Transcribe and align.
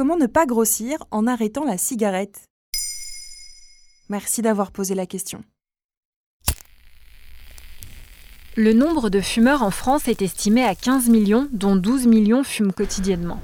Comment 0.00 0.16
ne 0.16 0.26
pas 0.26 0.46
grossir 0.46 0.96
en 1.10 1.26
arrêtant 1.26 1.62
la 1.62 1.76
cigarette? 1.76 2.40
Merci 4.08 4.40
d'avoir 4.40 4.72
posé 4.72 4.94
la 4.94 5.04
question. 5.04 5.44
Le 8.56 8.72
nombre 8.72 9.10
de 9.10 9.20
fumeurs 9.20 9.62
en 9.62 9.70
France 9.70 10.08
est 10.08 10.22
estimé 10.22 10.64
à 10.64 10.74
15 10.74 11.10
millions, 11.10 11.50
dont 11.52 11.76
12 11.76 12.06
millions 12.06 12.44
fument 12.44 12.72
quotidiennement. 12.72 13.42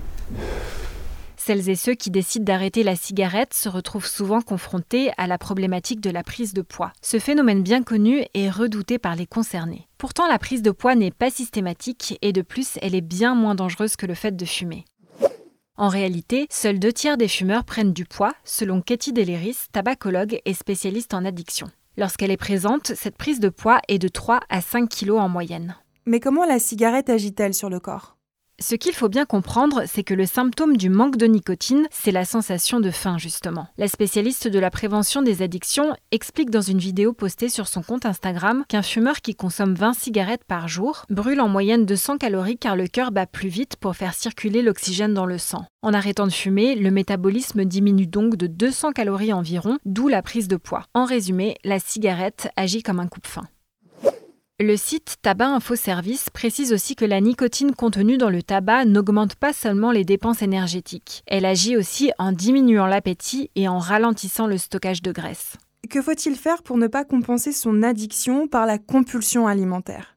Celles 1.37 1.69
et 1.69 1.77
ceux 1.77 1.95
qui 1.95 2.11
décident 2.11 2.47
d'arrêter 2.47 2.85
la 2.85 2.97
cigarette 2.97 3.53
se 3.53 3.69
retrouvent 3.69 4.07
souvent 4.07 4.41
confrontés 4.41 5.11
à 5.19 5.27
la 5.27 5.37
problématique 5.37 6.01
de 6.01 6.09
la 6.09 6.23
prise 6.23 6.55
de 6.55 6.63
poids. 6.63 6.95
Ce 7.03 7.19
phénomène 7.19 7.63
bien 7.63 7.83
connu 7.83 8.25
est 8.33 8.49
redouté 8.49 8.99
par 8.99 9.15
les 9.15 9.27
concernés. 9.27 9.89
Pourtant, 9.99 10.27
la 10.27 10.39
prise 10.39 10.63
de 10.63 10.71
poids 10.71 10.95
n'est 10.95 11.11
pas 11.11 11.29
systématique 11.29 12.17
et 12.23 12.33
de 12.33 12.41
plus, 12.41 12.79
elle 12.81 12.95
est 12.95 13.03
bien 13.03 13.35
moins 13.35 13.55
dangereuse 13.55 13.97
que 13.97 14.07
le 14.07 14.15
fait 14.15 14.35
de 14.35 14.45
fumer. 14.47 14.87
En 15.79 15.89
réalité, 15.89 16.47
seuls 16.49 16.79
deux 16.79 16.93
tiers 16.93 17.19
des 17.19 17.29
fumeurs 17.29 17.65
prennent 17.65 17.93
du 17.93 18.07
poids, 18.07 18.33
selon 18.45 18.81
Katie 18.81 19.13
Deleris, 19.13 19.59
tabacologue 19.73 20.41
et 20.47 20.55
spécialiste 20.55 21.13
en 21.13 21.27
addiction. 21.27 21.67
Lorsqu'elle 21.99 22.31
est 22.31 22.39
présente, 22.39 22.95
cette 22.95 23.19
prise 23.19 23.41
de 23.41 23.51
poids 23.51 23.81
est 23.89 23.99
de 23.99 24.09
3 24.09 24.41
à 24.49 24.63
5 24.63 24.89
kilos 24.89 25.21
en 25.21 25.29
moyenne. 25.29 25.77
Mais 26.07 26.19
comment 26.19 26.47
la 26.47 26.59
cigarette 26.59 27.11
agit-elle 27.11 27.53
sur 27.53 27.69
le 27.69 27.79
corps? 27.79 28.16
Ce 28.59 28.75
qu'il 28.75 28.95
faut 28.95 29.09
bien 29.09 29.27
comprendre, 29.27 29.83
c'est 29.87 30.03
que 30.03 30.15
le 30.15 30.25
symptôme 30.25 30.77
du 30.77 30.89
manque 30.89 31.17
de 31.17 31.27
nicotine, 31.27 31.87
c'est 31.91 32.11
la 32.11 32.25
sensation 32.25 32.81
de 32.81 32.91
faim 32.91 33.19
justement. 33.19 33.69
La 33.77 33.87
spécialiste 33.87 34.49
de 34.49 34.59
la 34.59 34.71
prévention 34.71 35.21
des 35.21 35.43
addictions 35.43 35.95
explique 36.11 36.51
dans 36.51 36.63
une 36.63 36.79
vidéo 36.79 37.13
postée 37.13 37.49
sur 37.49 37.69
son 37.69 37.83
compte 37.83 38.07
Instagram 38.07 38.65
qu'un 38.69 38.83
fumeur 38.83 39.21
qui 39.21 39.35
consomme 39.35 39.75
20 39.75 39.93
cigarettes 39.93 40.45
par 40.45 40.69
jour 40.69 41.05
brûle 41.11 41.41
en 41.41 41.49
moyenne 41.49 41.85
200 41.85 42.17
calories 42.17 42.57
car 42.59 42.77
le 42.77 42.87
cœur 42.87 43.13
bat 43.13 43.27
plus 43.27 43.49
vite 43.49 43.77
pour 43.77 43.95
faire 43.95 44.15
circuler 44.15 44.63
l'oxygène 44.63 45.13
dans 45.13 45.27
le 45.27 45.39
sang. 45.39 45.67
En 45.83 45.93
arrêtant 45.93 46.27
de 46.27 46.33
fumer, 46.33 46.75
le 46.75 46.91
métabolisme 46.91 47.65
diminue 47.65 48.07
donc 48.07 48.37
de 48.37 48.47
200 48.47 48.93
calories 48.93 49.33
environ, 49.33 49.79
d'où 49.85 50.09
la 50.09 50.23
prise 50.23 50.49
de 50.49 50.57
poids. 50.57 50.85
En 50.95 51.05
résumé, 51.05 51.57
la 51.63 51.79
cigarette 51.79 52.49
agit 52.57 52.83
comme 52.83 53.01
un 53.01 53.07
coupe-faim. 53.07 53.47
Le 54.59 54.79
site 54.79 55.17
Tabac 55.21 55.49
Info 55.49 55.77
Service 55.77 56.31
précise 56.31 56.73
aussi 56.73 56.97
que 56.97 57.05
la 57.05 57.21
nicotine 57.21 57.75
contenue 57.75 58.17
dans 58.17 58.31
le 58.31 58.43
tabac 58.43 58.87
n'augmente 58.87 59.35
pas 59.35 59.53
seulement 59.53 59.93
les 59.93 60.07
dépenses 60.07 60.41
énergétiques. 60.41 61.23
Elle 61.27 61.45
agit 61.45 61.77
aussi 61.77 62.11
en 62.19 62.33
diminuant 62.33 62.87
l'appétit 62.87 63.51
et 63.55 63.69
en 63.69 63.79
ralentissant 63.79 64.47
le 64.47 64.57
stockage 64.57 65.03
de 65.03 65.13
graisse. 65.13 65.59
Que 65.91 66.01
faut-il 66.01 66.37
faire 66.37 66.63
pour 66.63 66.79
ne 66.79 66.87
pas 66.87 67.05
compenser 67.05 67.53
son 67.53 67.83
addiction 67.83 68.49
par 68.49 68.65
la 68.65 68.79
compulsion 68.79 69.47
alimentaire? 69.47 70.16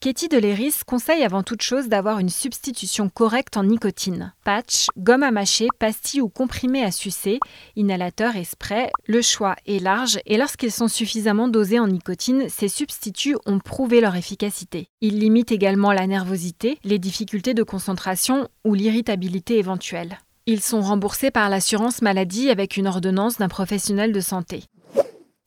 Katie 0.00 0.28
Deleris 0.28 0.74
conseille 0.86 1.24
avant 1.24 1.42
toute 1.42 1.62
chose 1.62 1.88
d'avoir 1.88 2.20
une 2.20 2.28
substitution 2.28 3.08
correcte 3.08 3.56
en 3.56 3.64
nicotine. 3.64 4.32
Patch, 4.44 4.86
gomme 4.96 5.24
à 5.24 5.32
mâcher, 5.32 5.66
pastilles 5.80 6.20
ou 6.20 6.28
comprimés 6.28 6.84
à 6.84 6.92
sucer, 6.92 7.40
inhalateur 7.74 8.36
et 8.36 8.44
spray, 8.44 8.92
le 9.08 9.22
choix 9.22 9.56
est 9.66 9.82
large 9.82 10.20
et 10.24 10.36
lorsqu'ils 10.36 10.70
sont 10.70 10.86
suffisamment 10.86 11.48
dosés 11.48 11.80
en 11.80 11.88
nicotine, 11.88 12.48
ces 12.48 12.68
substituts 12.68 13.38
ont 13.44 13.58
prouvé 13.58 14.00
leur 14.00 14.14
efficacité. 14.14 14.88
Ils 15.00 15.18
limitent 15.18 15.50
également 15.50 15.90
la 15.90 16.06
nervosité, 16.06 16.78
les 16.84 17.00
difficultés 17.00 17.54
de 17.54 17.64
concentration 17.64 18.46
ou 18.64 18.74
l'irritabilité 18.74 19.58
éventuelle. 19.58 20.20
Ils 20.46 20.62
sont 20.62 20.80
remboursés 20.80 21.32
par 21.32 21.48
l'assurance 21.48 22.02
maladie 22.02 22.50
avec 22.50 22.76
une 22.76 22.86
ordonnance 22.86 23.38
d'un 23.38 23.48
professionnel 23.48 24.12
de 24.12 24.20
santé. 24.20 24.62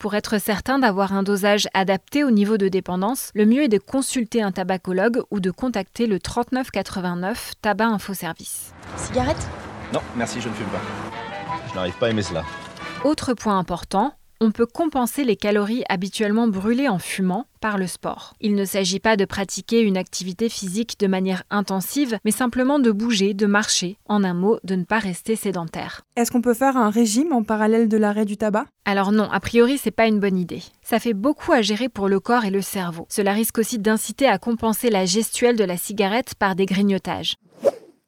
Pour 0.01 0.15
être 0.15 0.39
certain 0.39 0.79
d'avoir 0.79 1.13
un 1.13 1.21
dosage 1.21 1.67
adapté 1.75 2.23
au 2.23 2.31
niveau 2.31 2.57
de 2.57 2.67
dépendance, 2.69 3.29
le 3.35 3.45
mieux 3.45 3.61
est 3.61 3.67
de 3.67 3.77
consulter 3.77 4.41
un 4.41 4.51
tabacologue 4.51 5.21
ou 5.29 5.39
de 5.39 5.51
contacter 5.51 6.07
le 6.07 6.19
3989 6.19 7.51
Tabac 7.61 7.85
Info 7.85 8.15
Service. 8.15 8.73
Cigarette? 8.97 9.47
Non, 9.93 9.99
merci, 10.15 10.41
je 10.41 10.49
ne 10.49 10.55
fume 10.55 10.65
pas. 10.69 10.81
Je 11.69 11.75
n'arrive 11.75 11.93
pas 11.99 12.07
à 12.07 12.09
aimer 12.09 12.23
cela. 12.23 12.43
Autre 13.03 13.35
point 13.35 13.59
important, 13.59 14.15
on 14.41 14.49
peut 14.49 14.65
compenser 14.65 15.23
les 15.23 15.35
calories 15.35 15.83
habituellement 15.87 16.47
brûlées 16.47 16.89
en 16.89 16.97
fumant 16.97 17.45
par 17.61 17.77
le 17.77 17.85
sport. 17.85 18.33
Il 18.41 18.55
ne 18.55 18.65
s'agit 18.65 18.99
pas 18.99 19.15
de 19.15 19.23
pratiquer 19.23 19.81
une 19.81 19.97
activité 19.97 20.49
physique 20.49 20.99
de 20.99 21.05
manière 21.05 21.43
intensive, 21.51 22.17
mais 22.25 22.31
simplement 22.31 22.79
de 22.79 22.89
bouger, 22.89 23.35
de 23.35 23.45
marcher, 23.45 23.97
en 24.07 24.23
un 24.23 24.33
mot, 24.33 24.57
de 24.63 24.73
ne 24.73 24.83
pas 24.83 24.97
rester 24.97 25.35
sédentaire. 25.35 26.01
Est-ce 26.15 26.31
qu'on 26.31 26.41
peut 26.41 26.55
faire 26.55 26.75
un 26.75 26.89
régime 26.89 27.33
en 27.33 27.43
parallèle 27.43 27.87
de 27.87 27.97
l'arrêt 27.97 28.25
du 28.25 28.35
tabac? 28.35 28.65
Alors 28.83 29.11
non, 29.11 29.29
a 29.31 29.39
priori 29.39 29.77
c'est 29.77 29.91
pas 29.91 30.07
une 30.07 30.19
bonne 30.19 30.39
idée. 30.39 30.63
Ça 30.81 30.99
fait 30.99 31.13
beaucoup 31.13 31.51
à 31.51 31.61
gérer 31.61 31.87
pour 31.87 32.09
le 32.09 32.19
corps 32.19 32.43
et 32.43 32.49
le 32.49 32.63
cerveau. 32.63 33.05
Cela 33.09 33.33
risque 33.33 33.59
aussi 33.59 33.77
d'inciter 33.77 34.25
à 34.25 34.39
compenser 34.39 34.89
la 34.89 35.05
gestuelle 35.05 35.55
de 35.55 35.63
la 35.63 35.77
cigarette 35.77 36.33
par 36.33 36.55
des 36.55 36.65
grignotages. 36.65 37.35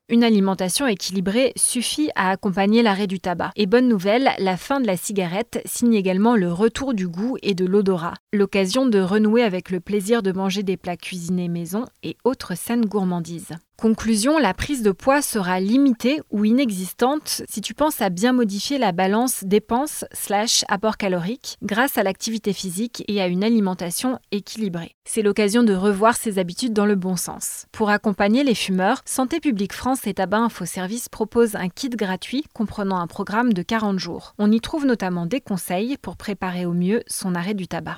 Une 0.09 0.25
alimentation 0.25 0.85
équilibrée 0.85 1.53
suffit 1.55 2.09
à 2.15 2.29
accompagner 2.29 2.83
l'arrêt 2.83 3.07
du 3.07 3.21
tabac. 3.21 3.51
Et 3.55 3.67
bonne 3.67 3.87
nouvelle, 3.87 4.31
la 4.37 4.57
fin 4.57 4.81
de 4.81 4.85
la 4.85 4.97
cigarette 4.97 5.61
signe 5.63 5.93
également 5.93 6.35
le 6.35 6.51
retour 6.51 6.93
du 6.93 7.07
goût 7.07 7.37
et 7.41 7.53
de 7.53 7.65
l'odorat, 7.65 8.15
l'occasion 8.33 8.85
de 8.85 8.99
renouer 8.99 9.43
avec 9.43 9.69
le 9.69 9.79
plaisir 9.79 10.21
de 10.21 10.33
manger 10.33 10.61
des 10.61 10.75
plats 10.75 10.97
cuisinés 10.97 11.47
maison 11.47 11.85
et 12.03 12.17
autres 12.25 12.57
saines 12.57 12.85
gourmandises. 12.85 13.53
Conclusion, 13.77 14.37
la 14.37 14.53
prise 14.53 14.81
de 14.81 14.91
poids 14.91 15.21
sera 15.21 15.59
limitée 15.59 16.21
ou 16.31 16.45
inexistante 16.45 17.41
si 17.49 17.59
tu 17.59 17.73
penses 17.73 18.01
à 18.01 18.09
bien 18.09 18.31
modifier 18.31 18.77
la 18.77 18.91
balance 18.91 19.43
dépenses 19.43 20.05
slash 20.13 20.63
apport 20.69 20.95
calorique 20.95 21.57
grâce 21.63 21.97
à 21.97 22.03
l'activité 22.03 22.53
physique 22.53 23.03
et 23.07 23.21
à 23.21 23.27
une 23.27 23.43
alimentation 23.43 24.19
équilibrée. 24.31 24.95
C'est 25.05 25.21
l'occasion 25.21 25.63
de 25.63 25.73
revoir 25.73 26.15
ses 26.15 26.39
habitudes 26.39 26.71
dans 26.71 26.85
le 26.85 26.95
bon 26.95 27.17
sens. 27.17 27.65
Pour 27.71 27.89
accompagner 27.89 28.43
les 28.43 28.55
fumeurs, 28.55 29.01
Santé 29.05 29.41
publique 29.41 29.73
France 29.73 30.07
et 30.07 30.13
Tabac 30.13 30.37
Info 30.37 30.65
Service 30.65 31.09
proposent 31.09 31.55
un 31.55 31.67
kit 31.67 31.89
gratuit 31.89 32.45
comprenant 32.53 32.99
un 32.99 33.07
programme 33.07 33.51
de 33.51 33.63
40 33.63 33.99
jours. 33.99 34.33
On 34.37 34.51
y 34.51 34.61
trouve 34.61 34.85
notamment 34.85 35.25
des 35.25 35.41
conseils 35.41 35.97
pour 35.97 36.15
préparer 36.15 36.65
au 36.65 36.73
mieux 36.73 37.03
son 37.07 37.35
arrêt 37.35 37.53
du 37.53 37.67
tabac. 37.67 37.97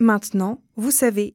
Maintenant, 0.00 0.60
vous 0.76 0.92
savez 0.92 1.34